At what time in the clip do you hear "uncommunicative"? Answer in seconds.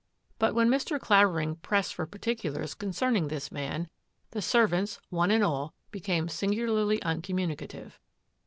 7.03-7.99